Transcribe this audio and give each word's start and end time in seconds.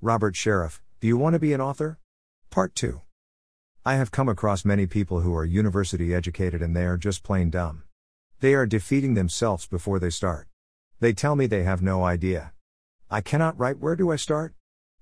Robert 0.00 0.36
Sheriff, 0.36 0.80
Do 1.00 1.08
You 1.08 1.16
Want 1.16 1.32
to 1.32 1.40
Be 1.40 1.52
an 1.52 1.60
Author? 1.60 1.98
Part 2.50 2.76
2. 2.76 3.00
I 3.84 3.96
have 3.96 4.12
come 4.12 4.28
across 4.28 4.64
many 4.64 4.86
people 4.86 5.22
who 5.22 5.34
are 5.34 5.44
university 5.44 6.14
educated 6.14 6.62
and 6.62 6.76
they 6.76 6.84
are 6.84 6.96
just 6.96 7.24
plain 7.24 7.50
dumb. 7.50 7.82
They 8.38 8.54
are 8.54 8.64
defeating 8.64 9.14
themselves 9.14 9.66
before 9.66 9.98
they 9.98 10.10
start. 10.10 10.46
They 11.00 11.12
tell 11.12 11.34
me 11.34 11.46
they 11.46 11.64
have 11.64 11.82
no 11.82 12.04
idea. 12.04 12.52
I 13.10 13.22
cannot 13.22 13.58
write, 13.58 13.80
where 13.80 13.96
do 13.96 14.12
I 14.12 14.14
start? 14.14 14.54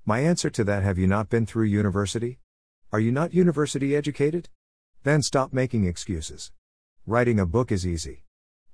My 0.07 0.21
answer 0.21 0.49
to 0.49 0.65
that 0.65 0.83
have 0.83 0.97
you 0.97 1.07
not 1.07 1.29
been 1.29 1.45
through 1.45 1.67
university? 1.67 2.39
Are 2.91 3.01
you 3.01 3.13
not 3.13 3.35
university 3.35 3.95
educated? 3.95 4.49
Then 5.03 5.21
stop 5.21 5.53
making 5.53 5.85
excuses. 5.85 6.53
Writing 7.05 7.39
a 7.39 7.45
book 7.45 7.71
is 7.71 7.87
easy. 7.87 8.25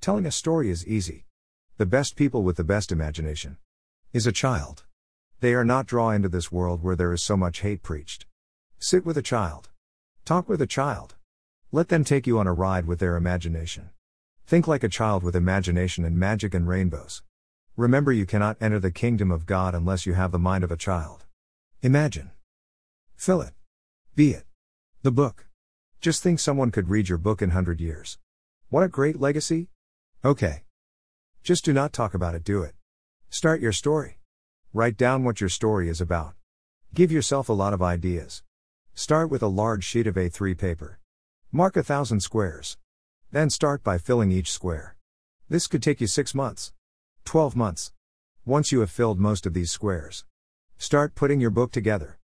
Telling 0.00 0.27
a 0.27 0.30
story 0.30 0.70
is 0.70 0.86
easy. 0.86 1.27
The 1.79 1.86
best 1.86 2.14
people 2.14 2.45
with 2.45 2.59
the 2.59 2.62
best 2.62 2.93
imagination 2.93 3.57
is 4.12 4.25
a 4.25 4.30
child. 4.30 4.84
They 5.43 5.54
are 5.54 5.64
not 5.64 5.86
drawn 5.86 6.14
into 6.14 6.29
this 6.29 6.52
world 6.52 6.84
where 6.84 6.95
there 6.95 7.12
is 7.12 7.20
so 7.20 7.36
much 7.36 7.62
hate 7.62 7.82
preached. 7.82 8.26
Sit 8.79 9.04
with 9.04 9.18
a 9.18 9.22
child. 9.22 9.71
Talk 10.25 10.49
with 10.49 10.62
a 10.62 10.68
child. 10.68 11.16
Let 11.72 11.89
them 11.89 12.04
take 12.04 12.29
you 12.29 12.39
on 12.39 12.46
a 12.46 12.53
ride 12.53 12.86
with 12.86 13.00
their 13.00 13.16
imagination. 13.16 13.90
Think 14.46 14.68
like 14.68 14.85
a 14.85 14.89
child 14.89 15.25
with 15.25 15.35
imagination 15.35 16.04
and 16.04 16.16
magic 16.16 16.54
and 16.54 16.68
rainbows. 16.68 17.25
Remember, 17.76 18.13
you 18.13 18.25
cannot 18.25 18.57
enter 18.61 18.79
the 18.79 18.93
kingdom 18.93 19.32
of 19.32 19.44
God 19.44 19.75
unless 19.75 20.07
you 20.07 20.14
have 20.14 20.30
the 20.30 20.39
mind 20.39 20.63
of 20.63 20.71
a 20.71 20.76
child. 20.76 21.25
Imagine. 21.80 22.30
Fill 23.16 23.40
it. 23.40 23.54
Be 24.14 24.30
it. 24.30 24.46
The 25.02 25.11
book. 25.11 25.49
Just 26.00 26.22
think 26.22 26.38
someone 26.38 26.71
could 26.71 26.88
read 26.88 27.08
your 27.08 27.18
book 27.18 27.43
in 27.43 27.49
100 27.49 27.80
years. 27.80 28.16
What 28.68 28.85
a 28.85 28.88
great 28.88 29.18
legacy! 29.18 29.71
Okay. 30.24 30.63
Just 31.43 31.64
do 31.64 31.72
not 31.72 31.93
talk 31.93 32.14
about 32.14 32.36
it, 32.36 32.44
do 32.44 32.62
it. 32.62 32.77
Start 33.28 33.61
your 33.61 33.72
story. 33.72 34.22
Write 34.75 34.97
down 34.97 35.22
what 35.22 35.39
your 35.39 35.50
story 35.50 35.91
is 35.91 36.00
about. 36.00 36.33
Give 36.94 37.12
yourself 37.12 37.50
a 37.50 37.53
lot 37.53 37.75
of 37.75 37.83
ideas. 37.83 38.42
Start 38.94 39.28
with 39.30 39.42
a 39.42 39.47
large 39.47 39.84
sheet 39.84 40.06
of 40.06 40.14
A3 40.14 40.56
paper. 40.56 40.98
Mark 41.50 41.77
a 41.77 41.83
thousand 41.83 42.20
squares. 42.20 42.78
Then 43.30 43.50
start 43.50 43.84
by 43.84 43.98
filling 43.98 44.33
each 44.33 44.50
square. 44.50 44.96
This 45.46 45.66
could 45.66 45.83
take 45.83 46.00
you 46.00 46.06
6 46.06 46.34
months. 46.34 46.72
12 47.27 47.55
months. 47.55 47.92
Once 48.46 48.72
you 48.72 48.80
have 48.80 48.91
filled 48.91 49.20
most 49.20 49.44
of 49.44 49.52
these 49.52 49.70
squares, 49.70 50.24
start 50.78 51.14
putting 51.14 51.39
your 51.39 51.50
book 51.50 51.70
together. 51.70 52.18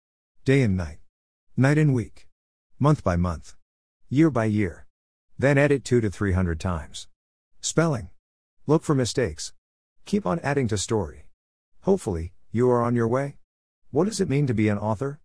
Day 0.46 0.62
and 0.62 0.78
night. 0.78 1.00
Night 1.58 1.78
and 1.78 1.94
week. 1.94 2.30
Month 2.80 3.04
by 3.04 3.18
month. 3.18 3.56
Year 4.08 4.30
by 4.30 4.46
year. 4.46 4.88
Then 5.38 5.58
edit 5.58 5.84
2 5.84 6.00
to 6.00 6.10
300 6.10 6.62
times. 6.62 7.10
Spelling. 7.60 8.08
Look 8.66 8.84
for 8.84 8.96
mistakes. 8.96 9.52
Keep 10.06 10.26
on 10.26 10.40
adding 10.40 10.70
to 10.70 10.78
story. 10.78 11.26
Hopefully, 11.82 12.32
you 12.52 12.70
are 12.70 12.82
on 12.82 12.96
your 12.96 13.08
way. 13.08 13.38
What 13.92 14.06
does 14.06 14.22
it 14.22 14.30
mean 14.30 14.48
to 14.48 14.54
be 14.54 14.70
an 14.70 14.78
author? 14.78 15.20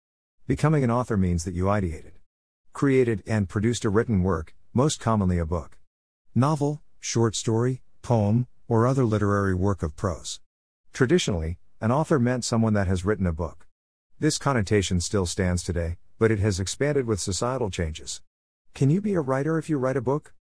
Becoming 0.46 0.82
an 0.84 0.90
author 0.90 1.16
means 1.16 1.44
that 1.44 1.54
you 1.54 1.64
ideated, 1.64 2.12
created, 2.72 3.22
and 3.26 3.48
produced 3.48 3.84
a 3.84 3.90
written 3.90 4.22
work, 4.22 4.54
most 4.74 5.00
commonly 5.00 5.38
a 5.38 5.46
book, 5.46 5.78
novel, 6.34 6.82
short 6.98 7.36
story, 7.36 7.82
poem, 8.02 8.46
or 8.68 8.86
other 8.86 9.04
literary 9.04 9.54
work 9.54 9.82
of 9.82 9.96
prose. 9.96 10.40
Traditionally, 10.92 11.58
an 11.80 11.92
author 11.92 12.18
meant 12.18 12.44
someone 12.44 12.74
that 12.74 12.86
has 12.86 13.04
written 13.04 13.26
a 13.26 13.32
book. 13.32 13.66
This 14.18 14.38
connotation 14.38 15.00
still 15.00 15.26
stands 15.26 15.62
today, 15.62 15.96
but 16.18 16.30
it 16.30 16.38
has 16.38 16.60
expanded 16.60 17.06
with 17.06 17.20
societal 17.20 17.70
changes. 17.70 18.20
Can 18.74 18.90
you 18.90 19.00
be 19.00 19.14
a 19.14 19.20
writer 19.20 19.58
if 19.58 19.68
you 19.68 19.78
write 19.78 19.96
a 19.96 20.00
book? 20.00 20.34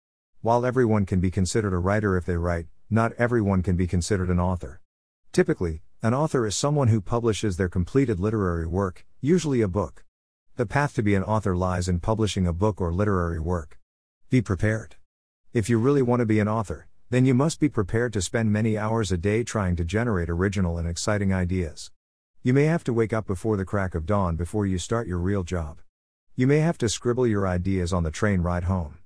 While 0.42 0.66
everyone 0.66 1.06
can 1.06 1.20
be 1.20 1.30
considered 1.30 1.72
a 1.72 1.78
writer 1.78 2.16
if 2.16 2.24
they 2.24 2.36
write, 2.36 2.66
not 2.90 3.12
everyone 3.18 3.62
can 3.62 3.76
be 3.76 3.86
considered 3.86 4.30
an 4.30 4.40
author. 4.40 4.80
Typically, 5.32 5.82
an 6.00 6.14
author 6.14 6.46
is 6.46 6.56
someone 6.56 6.86
who 6.86 7.00
publishes 7.00 7.56
their 7.56 7.68
completed 7.68 8.20
literary 8.20 8.68
work, 8.68 9.04
usually 9.20 9.62
a 9.62 9.66
book. 9.66 10.04
The 10.54 10.64
path 10.64 10.94
to 10.94 11.02
be 11.02 11.16
an 11.16 11.24
author 11.24 11.56
lies 11.56 11.88
in 11.88 11.98
publishing 11.98 12.46
a 12.46 12.52
book 12.52 12.80
or 12.80 12.92
literary 12.92 13.40
work. 13.40 13.80
Be 14.30 14.40
prepared. 14.40 14.94
If 15.52 15.68
you 15.68 15.76
really 15.76 16.02
want 16.02 16.20
to 16.20 16.26
be 16.26 16.38
an 16.38 16.46
author, 16.46 16.86
then 17.10 17.24
you 17.24 17.34
must 17.34 17.58
be 17.58 17.68
prepared 17.68 18.12
to 18.12 18.22
spend 18.22 18.52
many 18.52 18.78
hours 18.78 19.10
a 19.10 19.18
day 19.18 19.42
trying 19.42 19.74
to 19.74 19.84
generate 19.84 20.30
original 20.30 20.78
and 20.78 20.86
exciting 20.86 21.34
ideas. 21.34 21.90
You 22.44 22.54
may 22.54 22.66
have 22.66 22.84
to 22.84 22.92
wake 22.92 23.12
up 23.12 23.26
before 23.26 23.56
the 23.56 23.64
crack 23.64 23.96
of 23.96 24.06
dawn 24.06 24.36
before 24.36 24.66
you 24.66 24.78
start 24.78 25.08
your 25.08 25.18
real 25.18 25.42
job. 25.42 25.80
You 26.36 26.46
may 26.46 26.60
have 26.60 26.78
to 26.78 26.88
scribble 26.88 27.26
your 27.26 27.44
ideas 27.44 27.92
on 27.92 28.04
the 28.04 28.12
train 28.12 28.42
ride 28.42 28.64
home. 28.64 28.98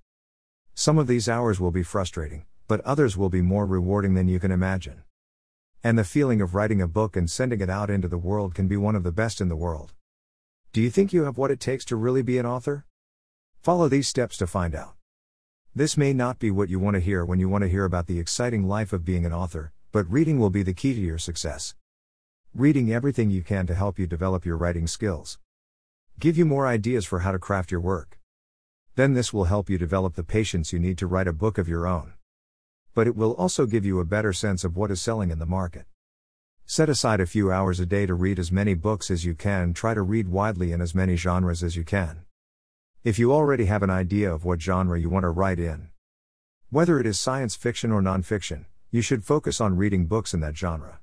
Some 0.75 0.99
of 0.99 1.07
these 1.07 1.27
hours 1.27 1.59
will 1.59 1.71
be 1.71 1.83
frustrating, 1.83 2.45
but 2.69 2.83
others 2.83 3.17
will 3.17 3.31
be 3.31 3.41
more 3.41 3.65
rewarding 3.65 4.13
than 4.13 4.29
you 4.29 4.39
can 4.39 4.51
imagine. 4.51 5.05
And 5.85 5.99
the 5.99 6.05
feeling 6.05 6.41
of 6.41 6.55
writing 6.55 6.81
a 6.81 6.87
book 6.87 7.17
and 7.17 7.29
sending 7.29 7.61
it 7.61 7.69
out 7.69 7.91
into 7.91 8.07
the 8.07 8.17
world 8.17 8.55
can 8.55 8.69
be 8.69 8.77
one 8.77 8.95
of 8.95 9.03
the 9.03 9.11
best 9.11 9.41
in 9.41 9.49
the 9.49 9.57
world. 9.57 9.93
Do 10.73 10.81
you 10.81 10.91
think 10.91 11.13
you 11.13 11.25
have 11.25 11.37
what 11.37 11.51
it 11.51 11.59
takes 11.59 11.85
to 11.87 11.97
really 11.97 12.23
be 12.23 12.39
an 12.39 12.47
author? 12.47 12.87
Follow 13.63 13.89
these 13.89 14.07
steps 14.07 14.37
to 14.39 14.47
find 14.47 14.77
out. 14.77 14.95
This 15.75 15.97
may 15.97 16.13
not 16.13 16.39
be 16.39 16.51
what 16.51 16.69
you 16.69 16.79
want 16.79 16.95
to 16.95 17.01
hear 17.01 17.25
when 17.25 17.41
you 17.41 17.49
want 17.49 17.63
to 17.63 17.69
hear 17.69 17.85
about 17.85 18.07
the 18.07 18.21
exciting 18.21 18.69
life 18.69 18.93
of 18.93 19.05
being 19.05 19.27
an 19.27 19.33
author, 19.33 19.73
but 19.91 20.11
reading 20.11 20.39
will 20.39 20.51
be 20.51 20.63
the 20.63 20.73
key 20.73 20.95
to 20.95 21.01
your 21.01 21.19
success. 21.19 21.75
Reading 22.55 22.93
everything 22.93 23.31
you 23.31 23.43
can 23.43 23.67
to 23.67 23.75
help 23.75 23.99
you 23.99 24.07
develop 24.07 24.47
your 24.47 24.57
writing 24.57 24.87
skills. 24.87 25.39
Give 26.21 26.39
you 26.39 26.45
more 26.45 26.67
ideas 26.67 27.05
for 27.05 27.21
how 27.21 27.33
to 27.33 27.39
craft 27.39 27.73
your 27.73 27.81
work. 27.81 28.21
Then 28.95 29.15
this 29.15 29.33
will 29.33 29.45
help 29.45 29.69
you 29.69 29.79
develop 29.79 30.15
the 30.15 30.23
patience 30.23 30.73
you 30.73 30.79
need 30.79 30.99
to 30.99 31.07
write 31.07 31.27
a 31.27 31.33
book 31.33 31.59
of 31.59 31.69
your 31.69 31.87
own. 31.87 32.13
But 32.95 33.07
it 33.07 33.17
will 33.17 33.33
also 33.33 33.67
give 33.67 33.85
you 33.85 34.01
a 34.01 34.05
better 34.05 34.33
sense 34.33 34.65
of 34.65 34.77
what 34.77 34.91
is 34.91 35.01
selling 35.01 35.31
in 35.31 35.39
the 35.39 35.47
market. 35.47 35.87
Set 36.67 36.89
aside 36.89 37.21
a 37.21 37.27
few 37.27 37.51
hours 37.51 37.81
a 37.81 37.87
day 37.87 38.07
to 38.07 38.15
read 38.15 38.39
as 38.39 38.53
many 38.53 38.75
books 38.75 39.11
as 39.11 39.25
you 39.25 39.35
can, 39.35 39.73
try 39.73 39.95
to 39.95 40.03
read 40.03 40.29
widely 40.29 40.73
in 40.73 40.81
as 40.81 40.95
many 40.95 41.17
genres 41.17 41.63
as 41.63 41.77
you 41.77 41.85
can. 41.85 42.25
If 43.05 43.19
you 43.19 43.33
already 43.33 43.65
have 43.65 43.83
an 43.83 43.91
idea 43.91 44.33
of 44.33 44.45
what 44.45 44.63
genre 44.63 44.99
you 44.99 45.09
want 45.09 45.25
to 45.25 45.31
write 45.31 45.59
in, 45.59 45.89
whether 46.71 47.01
it 47.01 47.07
is 47.07 47.19
science 47.19 47.57
fiction 47.57 47.93
or 47.93 48.01
nonfiction, 48.01 48.67
you 48.91 49.03
should 49.03 49.25
focus 49.25 49.61
on 49.61 49.77
reading 49.77 50.07
books 50.07 50.33
in 50.35 50.41
that 50.41 50.57
genre. 50.57 51.01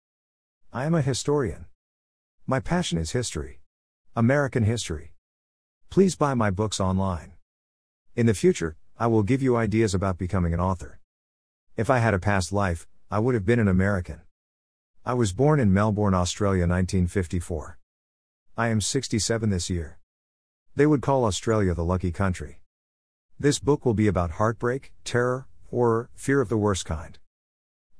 I 0.71 0.85
am 0.85 0.93
a 0.93 1.01
historian. 1.01 1.65
My 2.45 2.59
passion 2.59 2.97
is 2.97 3.11
history. 3.11 3.61
American 4.15 4.63
history. 4.63 5.13
Please 5.89 6.15
buy 6.15 6.33
my 6.33 6.51
books 6.51 6.79
online. 6.79 7.33
In 8.15 8.25
the 8.25 8.33
future, 8.33 8.75
I 8.97 9.07
will 9.07 9.23
give 9.23 9.41
you 9.41 9.55
ideas 9.55 9.93
about 9.93 10.17
becoming 10.17 10.53
an 10.53 10.59
author. 10.59 10.99
If 11.75 11.89
I 11.89 11.99
had 11.99 12.13
a 12.13 12.19
past 12.19 12.53
life, 12.53 12.87
I 13.09 13.19
would 13.19 13.35
have 13.35 13.45
been 13.45 13.59
an 13.59 13.67
American. 13.67 14.21
I 15.05 15.13
was 15.13 15.33
born 15.33 15.59
in 15.59 15.73
Melbourne, 15.73 16.13
Australia 16.13 16.67
1954. 16.67 17.77
I 18.57 18.69
am 18.69 18.79
67 18.79 19.49
this 19.49 19.69
year. 19.69 19.99
They 20.77 20.85
would 20.85 21.01
call 21.01 21.25
Australia 21.25 21.73
the 21.73 21.83
lucky 21.83 22.13
country. 22.13 22.61
This 23.37 23.59
book 23.59 23.85
will 23.85 23.93
be 23.93 24.07
about 24.07 24.39
heartbreak, 24.39 24.93
terror, 25.03 25.45
horror, 25.69 26.09
fear 26.15 26.39
of 26.39 26.47
the 26.47 26.55
worst 26.55 26.85
kind. 26.85 27.19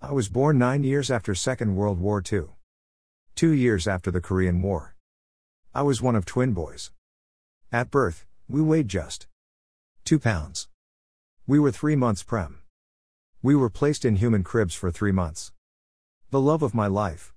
I 0.02 0.14
was 0.14 0.30
born 0.30 0.58
nine 0.58 0.86
years 0.86 1.12
after 1.12 1.36
Second 1.36 1.76
World 1.76 2.00
War 2.00 2.24
II. 2.32 2.44
Two 3.36 3.52
years 3.52 3.86
after 3.86 4.12
the 4.12 4.22
Korean 4.22 4.62
War. 4.62 4.96
I 5.74 5.82
was 5.82 6.02
one 6.02 6.16
of 6.16 6.24
twin 6.24 6.54
boys. 6.54 6.90
At 7.70 7.92
birth, 7.92 8.26
we 8.48 8.62
weighed 8.62 8.88
just 8.88 9.28
two 10.06 10.20
pounds. 10.20 10.70
We 11.46 11.60
were 11.60 11.72
three 11.72 11.98
months 11.98 12.24
prem. 12.24 12.60
We 13.44 13.56
were 13.56 13.70
placed 13.70 14.06
in 14.06 14.20
humidicribs 14.20 14.78
for 14.78 14.90
three 14.90 15.12
months. 15.12 15.52
The 16.30 16.40
love 16.40 16.64
of 16.64 16.74
my 16.74 16.88
life. 16.88 17.35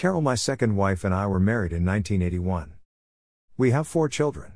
Carol, 0.00 0.22
my 0.22 0.34
second 0.34 0.76
wife, 0.76 1.04
and 1.04 1.12
I 1.12 1.26
were 1.26 1.38
married 1.38 1.72
in 1.72 1.84
1981. 1.84 2.72
We 3.58 3.72
have 3.72 3.86
four 3.86 4.08
children 4.08 4.54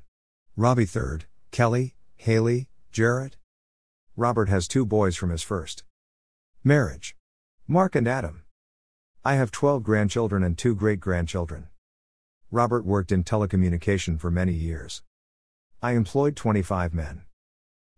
Robbie, 0.56 0.86
third, 0.86 1.26
Kelly, 1.50 1.96
Haley, 2.16 2.70
Jarrett. 2.90 3.36
Robert 4.16 4.48
has 4.48 4.66
two 4.66 4.86
boys 4.86 5.16
from 5.16 5.28
his 5.28 5.42
first 5.42 5.84
marriage. 6.64 7.14
Mark 7.68 7.94
and 7.94 8.08
Adam. 8.08 8.44
I 9.22 9.34
have 9.34 9.50
12 9.50 9.82
grandchildren 9.82 10.42
and 10.42 10.56
two 10.56 10.74
great 10.74 10.98
grandchildren. 10.98 11.66
Robert 12.50 12.86
worked 12.86 13.12
in 13.12 13.22
telecommunication 13.22 14.18
for 14.18 14.30
many 14.30 14.54
years. 14.54 15.02
I 15.82 15.92
employed 15.92 16.36
25 16.36 16.94
men. 16.94 17.24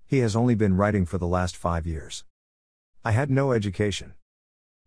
He 0.04 0.18
has 0.18 0.34
only 0.34 0.56
been 0.56 0.76
writing 0.76 1.06
for 1.06 1.18
the 1.18 1.28
last 1.28 1.56
five 1.56 1.86
years. 1.86 2.24
I 3.04 3.12
had 3.12 3.30
no 3.30 3.52
education. 3.52 4.14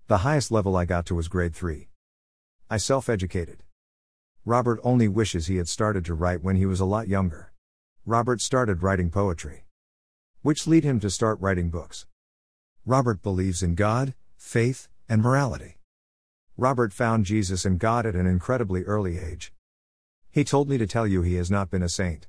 The 0.08 0.26
highest 0.28 0.52
level 0.52 0.76
I 0.76 0.84
got 0.84 1.06
to 1.06 1.16
was 1.16 1.30
grade 1.30 1.56
3. 1.56 1.89
I 2.72 2.78
self 2.78 3.10
educated. 3.10 3.64
Robert 4.46 4.80
only 4.84 5.08
wishes 5.08 5.48
he 5.48 5.58
had 5.58 5.68
started 5.68 6.06
to 6.06 6.14
write 6.14 6.44
when 6.44 6.56
he 6.56 6.68
was 6.68 6.80
a 6.80 6.86
lot 6.86 7.08
younger. 7.08 7.52
Robert 8.06 8.42
started 8.42 8.84
writing 8.84 9.10
poetry, 9.10 9.66
which 10.44 10.68
lead 10.68 10.84
him 10.84 11.00
to 11.00 11.10
start 11.10 11.42
writing 11.42 11.72
books. 11.72 12.06
Robert 12.86 13.24
believes 13.24 13.64
in 13.64 13.74
God, 13.74 14.14
faith, 14.38 14.88
and 15.10 15.24
morality. 15.24 15.80
Robert 16.58 16.94
found 16.94 17.26
Jesus 17.26 17.66
and 17.66 17.80
God 17.80 18.06
at 18.06 18.16
an 18.16 18.28
incredibly 18.28 18.84
early 18.84 19.18
age. 19.18 19.52
He 20.30 20.44
told 20.44 20.70
me 20.70 20.78
to 20.78 20.86
tell 20.86 21.08
you 21.08 21.24
he 21.24 21.36
has 21.36 21.50
not 21.50 21.72
been 21.72 21.82
a 21.82 21.90
saint. 21.90 22.28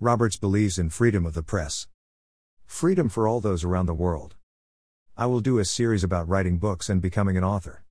Roberts 0.00 0.36
believes 0.36 0.76
in 0.76 0.90
freedom 0.90 1.24
of 1.24 1.34
the 1.34 1.42
press. 1.44 1.86
Freedom 2.66 3.08
for 3.08 3.28
all 3.28 3.40
those 3.40 3.62
around 3.62 3.86
the 3.86 3.94
world. 3.94 4.34
I 5.16 5.26
will 5.26 5.40
do 5.40 5.60
a 5.60 5.64
series 5.64 6.02
about 6.02 6.28
writing 6.28 6.58
books 6.58 6.88
and 6.88 7.00
becoming 7.00 7.36
an 7.36 7.44
author. 7.44 7.84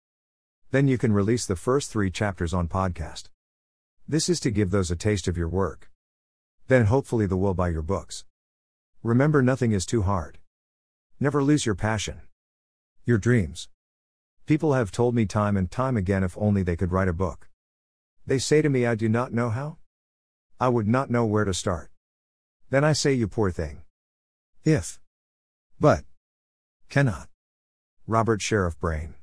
Then 0.71 0.88
you 0.88 0.97
can 0.97 1.12
release 1.12 1.45
the 1.45 1.57
first 1.57 1.91
three 1.91 2.09
chapters 2.09 2.53
on 2.53 2.69
podcast. 2.69 3.29
This 4.07 4.29
is 4.29 4.39
to 4.39 4.51
give 4.51 4.71
those 4.71 4.89
a 4.89 4.95
taste 4.95 5.27
of 5.27 5.38
your 5.38 5.50
work. 5.50 5.91
Then 6.68 6.85
hopefully 6.85 7.25
they 7.25 7.35
will 7.35 7.53
buy 7.53 7.68
your 7.68 7.81
books. 7.81 8.23
Remember, 9.03 9.41
nothing 9.41 9.73
is 9.73 9.85
too 9.85 10.03
hard. 10.03 10.38
Never 11.19 11.44
lose 11.44 11.65
your 11.65 11.75
passion. 11.75 12.21
Your 13.06 13.18
dreams. 13.18 13.68
People 14.45 14.73
have 14.73 14.91
told 14.91 15.13
me 15.13 15.25
time 15.25 15.57
and 15.57 15.69
time 15.69 15.97
again 15.97 16.23
if 16.23 16.38
only 16.38 16.63
they 16.63 16.77
could 16.77 16.94
write 16.94 17.09
a 17.09 17.13
book. 17.13 17.50
They 18.25 18.39
say 18.39 18.62
to 18.62 18.69
me, 18.69 18.85
I 18.85 18.95
do 18.95 19.09
not 19.09 19.33
know 19.33 19.50
how. 19.50 19.77
I 20.57 20.69
would 20.69 20.88
not 20.88 21.09
know 21.09 21.25
where 21.25 21.44
to 21.44 21.53
start. 21.53 21.91
Then 22.69 22.85
I 22.85 22.94
say, 22.94 23.12
You 23.12 23.27
poor 23.27 23.51
thing. 23.51 23.81
If. 24.63 25.01
But. 25.81 26.06
Cannot. 26.88 27.27
Robert 28.07 28.41
Sheriff 28.41 28.79
Brain. 28.79 29.15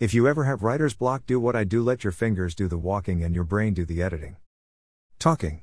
If 0.00 0.14
you 0.14 0.26
ever 0.26 0.44
have 0.44 0.62
writer's 0.62 0.94
block, 0.94 1.26
do 1.26 1.38
what 1.38 1.54
I 1.54 1.64
do 1.64 1.82
let 1.82 2.04
your 2.04 2.10
fingers 2.10 2.54
do 2.54 2.68
the 2.68 2.78
walking 2.78 3.22
and 3.22 3.34
your 3.34 3.44
brain 3.44 3.74
do 3.74 3.84
the 3.84 4.02
editing. 4.02 4.36
Talking. 5.18 5.60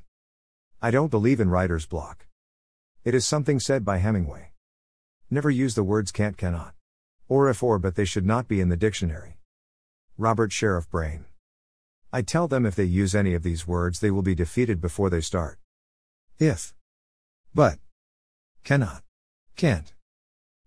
I 0.80 0.92
don't 0.92 1.10
believe 1.10 1.39
in 1.39 1.50
writer's 1.50 1.88
block. 1.88 2.28
It 3.04 3.16
is 3.16 3.25
something 3.25 3.60
said 3.60 3.84
by 3.84 3.98
Hemingway. 3.98 4.51
Never 5.31 5.50
use 5.50 5.74
the 5.74 5.84
words 5.84 6.12
can't, 6.12 6.38
cannot. 6.38 6.75
Or 7.28 7.50
if 7.50 7.63
or, 7.63 7.80
but 7.80 7.95
they 7.95 8.06
should 8.06 8.28
not 8.28 8.48
be 8.48 8.62
in 8.62 8.69
the 8.69 8.78
dictionary. 8.78 9.39
Robert 10.19 10.51
Sheriff 10.51 10.88
Brain. 10.88 11.25
I 12.13 12.22
tell 12.22 12.48
them 12.48 12.63
if 12.63 12.75
they 12.75 12.84
use 12.84 13.16
any 13.16 13.34
of 13.34 13.42
these 13.42 13.66
words, 13.66 14.01
they 14.01 14.12
will 14.12 14.22
be 14.22 14.36
defeated 14.36 14.80
before 14.80 15.10
they 15.10 15.22
start. 15.22 15.57
If. 16.38 16.75
But. 17.56 17.80
Cannot. 18.63 19.01
Can't. 19.56 19.95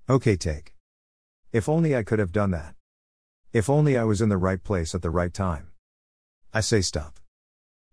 Okay, 0.08 0.34
take. 0.34 0.74
If 1.52 1.68
only 1.68 1.94
I 1.94 2.02
could 2.02 2.18
have 2.18 2.32
done 2.32 2.50
that. 2.50 2.74
If 3.52 3.68
only 3.68 3.98
I 3.98 4.04
was 4.04 4.20
in 4.20 4.28
the 4.28 4.36
right 4.36 4.62
place 4.62 4.94
at 4.94 5.02
the 5.02 5.10
right 5.10 5.34
time. 5.34 5.72
I 6.54 6.60
say 6.60 6.80
stop. 6.80 7.18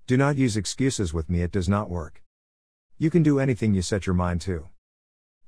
Do 0.05 0.15
not 0.15 0.37
use 0.37 0.55
excuses 0.55 1.13
with 1.13 1.29
me, 1.29 1.41
it 1.41 1.51
does 1.51 1.67
not 1.67 1.89
work. 1.89 2.23
You 2.97 3.09
can 3.09 3.23
do 3.23 3.39
anything 3.39 3.73
you 3.73 3.81
set 3.81 4.05
your 4.05 4.13
mind 4.15 4.41
to. 4.41 4.67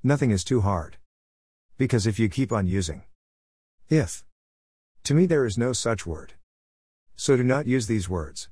Nothing 0.04 0.32
is 0.32 0.44
too 0.44 0.62
hard. 0.62 0.98
Because 1.78 2.08
if 2.08 2.18
you 2.18 2.28
keep 2.28 2.52
on 2.52 2.66
using 2.66 3.04
if, 3.90 4.24
to 5.04 5.16
me 5.16 5.26
there 5.26 5.46
is 5.46 5.58
no 5.58 5.74
such 5.74 6.06
word. 6.06 6.34
So 7.16 7.36
do 7.36 7.44
not 7.44 7.66
use 7.66 7.88
these 7.88 8.08
words. 8.08 8.50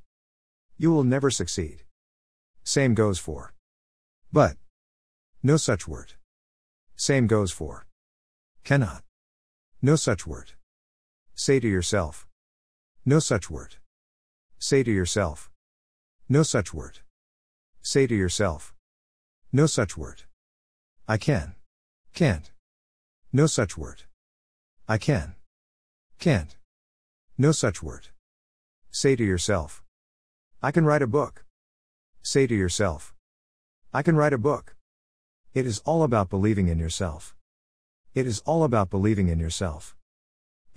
You 0.78 0.92
will 0.92 1.04
never 1.04 1.30
succeed. 1.30 1.84
Same 2.64 2.96
goes 2.96 3.20
for. 3.20 3.54
But. 4.34 4.58
No 5.44 5.58
such 5.58 5.88
word. 5.88 6.14
Same 6.96 7.28
goes 7.28 7.52
for. 7.52 7.86
Cannot. 8.64 9.04
No 9.82 9.96
such 9.96 10.26
word. 10.26 10.54
Say 11.40 11.60
to 11.60 11.68
yourself. 11.68 12.26
No 13.06 13.20
such 13.20 13.48
word. 13.48 13.76
Say 14.58 14.82
to 14.82 14.92
yourself. 14.92 15.52
No 16.28 16.42
such 16.42 16.74
word. 16.74 17.02
Say 17.80 18.08
to 18.08 18.16
yourself. 18.16 18.74
No 19.54 19.68
such 19.68 19.96
word. 19.96 20.24
I 21.08 21.18
can. 21.18 21.54
Can't. 22.16 22.52
No 23.32 23.46
such 23.46 23.78
word. 23.78 24.06
I 24.88 24.98
can. 24.98 25.36
Can't. 26.18 26.58
No 27.38 27.52
such 27.52 27.84
word. 27.84 28.08
Say 28.90 29.16
to 29.16 29.24
yourself. 29.24 29.84
I 30.64 30.72
can 30.72 30.86
write 30.86 31.04
a 31.04 31.08
book. 31.08 31.46
Say 32.24 32.48
to 32.48 32.56
yourself. 32.56 33.14
I 33.94 34.02
can 34.02 34.16
write 34.16 34.34
a 34.34 34.40
book. 34.40 34.76
It 35.54 35.68
is 35.68 35.84
all 35.86 36.02
about 36.02 36.32
believing 36.32 36.68
in 36.68 36.80
yourself. 36.80 37.36
It 38.16 38.26
is 38.26 38.40
all 38.40 38.64
about 38.64 38.90
believing 38.90 39.28
in 39.28 39.38
yourself. 39.38 39.97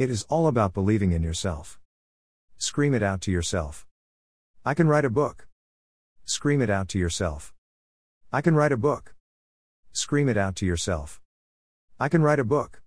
It 0.00 0.08
is 0.08 0.22
all 0.30 0.46
about 0.46 0.72
believing 0.72 1.12
in 1.12 1.22
yourself. 1.22 1.78
Scream 2.56 2.94
it 2.94 3.02
out 3.02 3.20
to 3.20 3.30
yourself. 3.30 3.86
I 4.64 4.72
can 4.72 4.88
write 4.88 5.04
a 5.04 5.10
book. 5.10 5.46
Scream 6.24 6.62
it 6.62 6.70
out 6.70 6.88
to 6.88 6.98
yourself. 6.98 7.52
I 8.32 8.40
can 8.40 8.54
write 8.54 8.72
a 8.72 8.78
book. 8.78 9.14
Scream 9.92 10.30
it 10.30 10.38
out 10.38 10.56
to 10.56 10.64
yourself. 10.64 11.20
I 11.98 12.08
can 12.08 12.22
write 12.22 12.38
a 12.38 12.44
book. 12.44 12.80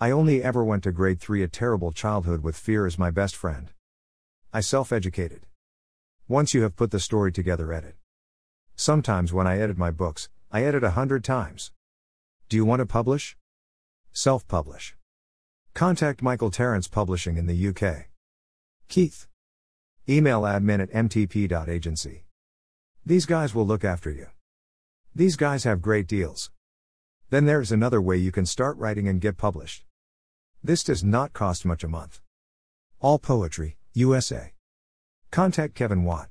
I 0.00 0.10
only 0.12 0.42
ever 0.42 0.64
went 0.64 0.82
to 0.84 0.92
grade 0.92 1.20
3 1.20 1.42
a 1.42 1.46
terrible 1.46 1.92
childhood 1.92 2.42
with 2.42 2.56
fear 2.56 2.86
as 2.86 2.98
my 2.98 3.10
best 3.10 3.36
friend. 3.36 3.74
I 4.50 4.60
self 4.60 4.92
educated. 4.92 5.44
Once 6.26 6.54
you 6.54 6.62
have 6.62 6.74
put 6.74 6.90
the 6.90 7.00
story 7.00 7.32
together, 7.32 7.70
edit. 7.70 7.96
Sometimes 8.76 9.30
when 9.30 9.46
I 9.46 9.58
edit 9.58 9.76
my 9.76 9.90
books, 9.90 10.30
I 10.50 10.64
edit 10.64 10.84
a 10.84 10.92
hundred 10.92 11.22
times. 11.22 11.70
Do 12.48 12.56
you 12.56 12.64
want 12.64 12.80
to 12.80 12.86
publish? 12.86 13.36
Self 14.10 14.48
publish. 14.48 14.96
Contact 15.74 16.20
Michael 16.20 16.50
Terence 16.50 16.88
Publishing 16.88 17.36
in 17.36 17.46
the 17.46 17.68
UK. 17.68 18.08
Keith. 18.88 19.28
Email 20.08 20.42
admin 20.42 20.82
at 20.82 20.90
mtp.agency. 20.90 22.24
These 23.06 23.26
guys 23.26 23.54
will 23.54 23.66
look 23.66 23.84
after 23.84 24.10
you. 24.10 24.26
These 25.14 25.36
guys 25.36 25.64
have 25.64 25.80
great 25.80 26.06
deals. 26.06 26.50
Then 27.30 27.46
there's 27.46 27.72
another 27.72 28.02
way 28.02 28.16
you 28.16 28.32
can 28.32 28.46
start 28.46 28.76
writing 28.76 29.06
and 29.08 29.20
get 29.20 29.36
published. 29.36 29.84
This 30.62 30.82
does 30.82 31.04
not 31.04 31.32
cost 31.32 31.64
much 31.64 31.84
a 31.84 31.88
month. 31.88 32.20
All 33.00 33.18
poetry, 33.18 33.76
USA. 33.94 34.52
Contact 35.30 35.74
Kevin 35.74 36.04
Watt. 36.04 36.28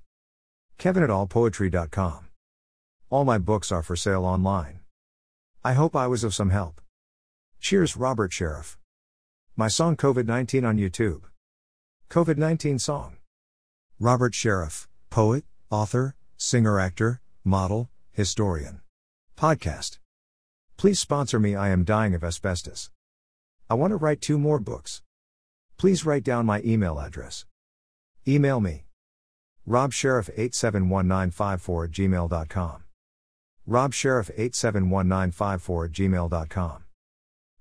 Kevin 0.77 1.03
at 1.03 1.10
allpoetry.com. 1.10 2.27
All 3.10 3.25
my 3.25 3.38
books 3.38 3.72
are 3.72 3.81
for 3.81 3.96
sale 3.96 4.25
online. 4.25 4.81
I 5.63 5.74
hope 5.74 5.96
I 5.96 6.08
was 6.08 6.24
of 6.24 6.36
some 6.36 6.51
help. 6.51 6.81
Cheers, 7.60 7.98
Robert 7.98 8.31
Sheriff. 8.31 8.79
My 9.60 9.68
song 9.68 9.98
COVID 9.98 10.25
19 10.25 10.63
on 10.63 10.78
YouTube. 10.78 11.24
COVID 12.10 12.38
19 12.38 12.80
song. 12.80 13.18
Robert 14.00 14.34
Sheriff, 14.34 14.88
poet, 15.10 15.44
author, 15.70 16.16
singer 16.38 16.80
actor, 16.80 17.20
model, 17.44 17.89
historian. 18.13 18.80
Podcast. 19.38 20.00
Please 20.78 20.98
sponsor 20.98 21.42
me, 21.42 21.56
I 21.56 21.72
am 21.72 21.84
dying 21.84 22.16
of 22.16 22.24
asbestos. 22.24 22.89
I 23.70 23.74
want 23.74 23.92
to 23.92 23.98
write 23.98 24.22
two 24.22 24.39
more 24.39 24.60
books. 24.60 25.01
Please 25.75 26.06
write 26.06 26.24
down 26.24 26.46
my 26.46 26.62
email 26.62 26.98
address. 26.98 27.46
Email 28.25 28.62
me. 28.62 28.86
robsheriff871954 29.68 31.84
at 31.84 31.92
gmail.com. 31.92 32.84
robsheriff871954 33.68 35.86
at 35.86 35.92
gmail.com. 35.92 36.86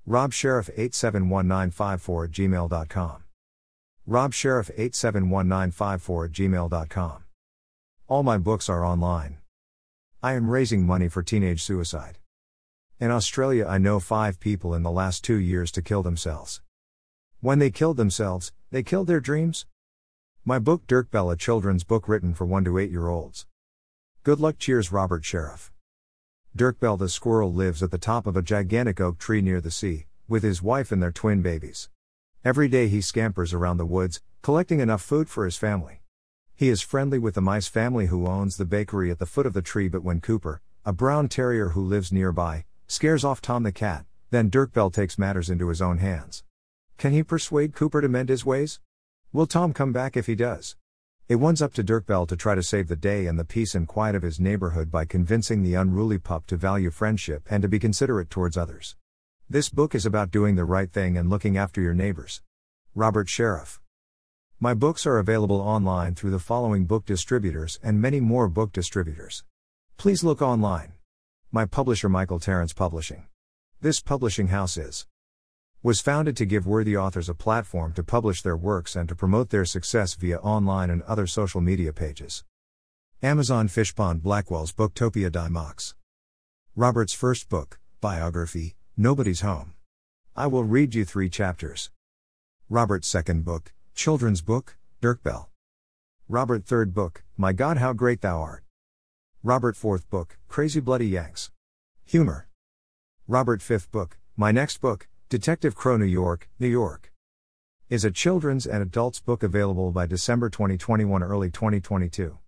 robsheriff871954 0.09 2.25
at 2.25 2.31
gmail.com. 2.31 3.25
robsheriff871954 4.09 6.25
at 6.25 6.33
gmail.com. 6.33 7.25
All 8.09 8.23
my 8.23 8.39
books 8.39 8.71
are 8.71 8.87
online. 8.87 9.37
I 10.23 10.33
am 10.33 10.51
raising 10.51 10.87
money 10.87 11.09
for 11.09 11.23
teenage 11.23 11.63
suicide. 11.63 12.19
In 12.99 13.11
Australia, 13.11 13.67
I 13.67 13.77
know 13.79 14.01
five 14.01 14.41
people 14.41 14.75
in 14.75 14.83
the 14.83 14.91
last 14.91 15.23
two 15.23 15.37
years 15.37 15.71
to 15.73 15.83
kill 15.83 16.03
themselves. 16.03 16.63
When 17.41 17.59
they 17.61 17.71
killed 17.71 17.99
themselves, 17.99 18.53
they 18.71 18.83
killed 18.83 19.07
their 19.07 19.21
dreams? 19.21 19.67
My 20.45 20.59
book 20.59 20.87
Dirk 20.87 21.11
Bell, 21.11 21.31
a 21.31 21.37
children's 21.37 21.85
book 21.85 22.09
written 22.09 22.35
for 22.35 22.47
1 22.47 22.65
to 22.65 22.79
8 22.79 22.91
year 22.91 23.09
olds. 23.09 23.47
Good 24.25 24.41
luck, 24.41 24.59
cheers, 24.59 24.91
Robert 24.91 25.25
Sheriff. 25.25 25.71
Dirk 26.57 26.81
Bell 26.81 26.97
the 26.97 27.09
squirrel 27.09 27.53
lives 27.53 27.83
at 27.83 27.91
the 27.91 27.99
top 27.99 28.27
of 28.27 28.37
a 28.37 28.43
gigantic 28.43 29.01
oak 29.01 29.19
tree 29.19 29.41
near 29.41 29.61
the 29.61 29.71
sea, 29.71 30.07
with 30.27 30.43
his 30.43 30.63
wife 30.63 30.91
and 30.91 31.03
their 31.03 31.13
twin 31.13 31.43
babies. 31.43 31.89
Every 32.45 32.69
day 32.69 32.89
he 32.89 33.01
scampers 33.01 33.53
around 33.53 33.77
the 33.77 33.87
woods, 33.87 34.21
collecting 34.43 34.81
enough 34.81 35.03
food 35.03 35.29
for 35.29 35.45
his 35.45 35.57
family. 35.57 36.03
He 36.57 36.69
is 36.69 36.81
friendly 36.81 37.19
with 37.19 37.35
the 37.35 37.41
mice 37.41 37.69
family 37.69 38.07
who 38.07 38.27
owns 38.27 38.57
the 38.57 38.65
bakery 38.65 39.11
at 39.11 39.21
the 39.21 39.27
foot 39.27 39.47
of 39.47 39.53
the 39.53 39.63
tree, 39.63 39.89
but 39.89 40.03
when 40.03 40.21
Cooper, 40.21 40.61
a 40.85 40.93
brown 40.93 41.29
terrier 41.29 41.71
who 41.71 41.85
lives 41.85 42.11
nearby, 42.11 42.65
scares 42.89 43.25
off 43.25 43.41
Tom 43.41 43.63
the 43.63 43.71
cat, 43.71 44.07
then 44.31 44.51
Dirk 44.51 44.73
Bell 44.73 44.91
takes 44.91 45.19
matters 45.19 45.51
into 45.51 45.69
his 45.69 45.81
own 45.81 45.99
hands. 45.99 46.43
Can 46.97 47.13
he 47.13 47.23
persuade 47.23 47.75
Cooper 47.75 48.01
to 48.01 48.09
mend 48.09 48.31
his 48.31 48.45
ways? 48.45 48.81
Will 49.33 49.47
Tom 49.47 49.73
come 49.73 49.93
back 49.93 50.17
if 50.17 50.27
he 50.27 50.35
does? 50.35 50.75
It 51.29 51.37
one's 51.37 51.61
up 51.61 51.75
to 51.75 51.83
Dirk 51.83 52.07
Bell 52.07 52.25
to 52.25 52.37
try 52.39 52.55
to 52.55 52.63
save 52.63 52.89
the 52.89 52.97
day 52.97 53.27
and 53.27 53.39
the 53.39 53.45
peace 53.45 53.75
and 53.75 53.87
quiet 53.87 54.15
of 54.15 54.23
his 54.23 54.41
neighborhood 54.41 54.91
by 54.91 55.05
convincing 55.05 55.63
the 55.63 55.75
unruly 55.75 56.17
pup 56.17 56.47
to 56.47 56.57
value 56.57 56.91
friendship 56.91 57.47
and 57.51 57.61
to 57.61 57.69
be 57.69 57.79
considerate 57.79 58.31
towards 58.31 58.57
others. 58.57 58.97
This 59.47 59.69
book 59.69 59.95
is 59.95 60.07
about 60.07 60.31
doing 60.31 60.57
the 60.57 60.65
right 60.65 60.91
thing 60.91 61.19
and 61.19 61.29
looking 61.29 61.59
after 61.59 61.83
your 61.83 61.93
neighbors. 61.93 62.41
Robert 62.95 63.29
Sheriff. 63.29 63.79
My 64.59 64.73
books 64.73 65.05
are 65.05 65.19
available 65.19 65.61
online 65.61 66.15
through 66.15 66.31
the 66.31 66.39
following 66.39 66.87
book 66.87 67.05
distributors 67.05 67.79
and 67.83 68.01
many 68.01 68.21
more 68.21 68.49
book 68.49 68.73
distributors. 68.73 69.45
Please 69.99 70.25
look 70.25 70.41
online. 70.41 70.95
My 71.53 71.67
publisher 71.67 72.09
Michael 72.09 72.41
Terence 72.41 72.73
Publishing. 72.73 73.27
This 73.83 74.01
publishing 74.01 74.47
house 74.47 74.79
is 74.79 75.07
was 75.81 76.01
founded 76.01 76.37
to 76.37 76.45
give 76.45 76.67
worthy 76.67 76.97
authors 76.97 77.29
a 77.29 77.35
platform 77.35 77.93
to 77.93 78.03
publish 78.03 78.43
their 78.43 78.57
works 78.57 78.97
and 78.97 79.09
to 79.09 79.15
promote 79.15 79.51
their 79.51 79.65
success 79.65 80.15
via 80.15 80.39
online 80.39 80.91
and 80.91 81.03
other 81.03 81.27
social 81.27 81.61
media 81.61 81.93
pages. 81.93 82.43
Amazon 83.23 83.69
Fishpond 83.69 84.21
Blackwell's 84.21 84.73
Booktopia 84.73 85.31
Dymocks. 85.31 85.95
Robert's 86.75 87.13
first 87.13 87.49
book, 87.49 87.79
biography, 88.01 88.75
Nobody's 88.97 89.43
Home. 89.43 89.75
I 90.35 90.49
will 90.49 90.65
read 90.65 90.97
you 90.97 91.05
three 91.05 91.29
chapters. 91.29 91.91
Robert's 92.69 93.07
second 93.07 93.45
book, 93.45 93.73
children's 93.95 94.43
book, 94.43 94.77
Dirk 95.01 95.23
Bell. 95.23 95.49
Robert 96.29 96.65
third 96.65 96.93
book, 96.93 97.23
My 97.37 97.53
God 97.53 97.79
How 97.79 97.93
Great 97.93 98.21
Thou 98.21 98.41
Art. 98.41 98.65
Robert 99.45 99.77
fourth 99.77 100.11
book, 100.11 100.39
Crazy 100.49 100.81
Bloody 100.81 101.07
Yanks. 101.07 101.53
Humor. 102.05 102.49
Robert 103.29 103.63
fifth 103.63 103.93
book, 103.93 104.19
My 104.37 104.51
next 104.51 104.81
book, 104.81 105.07
Detective 105.31 105.75
Crow 105.75 105.99
New 105.99 106.07
York, 106.07 106.49
New 106.59 106.69
York. 106.69 107.13
Is 107.91 108.03
a 108.03 108.11
children's 108.11 108.67
and 108.67 108.83
adults 108.83 109.21
book 109.21 109.43
available 109.43 109.93
by 109.93 110.07
December 110.07 110.49
2021 110.49 111.23
early 111.23 111.51
2022. 111.51 112.39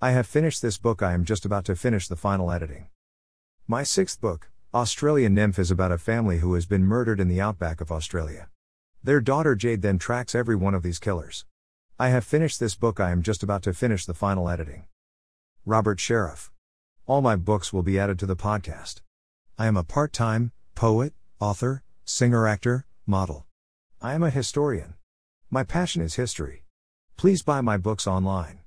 I 0.00 0.12
have 0.12 0.26
finished 0.26 0.62
this 0.62 0.78
book 0.78 1.02
I 1.02 1.12
am 1.12 1.26
just 1.26 1.44
about 1.44 1.66
to 1.66 1.76
finish 1.76 2.08
the 2.08 2.16
final 2.16 2.50
editing. 2.50 2.86
My 3.66 3.82
sixth 3.82 4.22
book, 4.22 4.48
Australian 4.72 5.34
Nymph 5.34 5.58
is 5.58 5.70
about 5.70 5.92
a 5.92 5.98
family 5.98 6.38
who 6.38 6.54
has 6.54 6.64
been 6.64 6.82
murdered 6.82 7.20
in 7.20 7.28
the 7.28 7.42
outback 7.42 7.82
of 7.82 7.92
Australia. 7.92 8.48
Their 9.04 9.20
daughter 9.20 9.54
Jade 9.54 9.82
then 9.82 9.98
tracks 9.98 10.34
every 10.34 10.56
one 10.56 10.74
of 10.74 10.82
these 10.82 10.98
killers. 10.98 11.44
I 11.98 12.08
have 12.08 12.24
finished 12.24 12.58
this 12.58 12.74
book 12.74 13.00
I 13.00 13.10
am 13.10 13.20
just 13.20 13.42
about 13.42 13.62
to 13.64 13.74
finish 13.74 14.06
the 14.06 14.14
final 14.14 14.48
editing. 14.48 14.86
Robert 15.66 16.00
Sheriff. 16.00 16.50
All 17.04 17.20
my 17.20 17.36
books 17.36 17.70
will 17.70 17.82
be 17.82 17.98
added 17.98 18.18
to 18.20 18.26
the 18.26 18.34
podcast. 18.34 19.02
I 19.58 19.66
am 19.66 19.76
a 19.76 19.84
part-time 19.84 20.52
poet, 20.74 21.12
author, 21.38 21.82
singer 22.08 22.46
actor, 22.46 22.86
model. 23.06 23.44
I 24.00 24.14
am 24.14 24.22
a 24.22 24.30
historian. 24.30 24.94
My 25.50 25.62
passion 25.62 26.00
is 26.00 26.14
history. 26.14 26.64
Please 27.18 27.42
buy 27.42 27.60
my 27.60 27.76
books 27.76 28.06
online. 28.06 28.60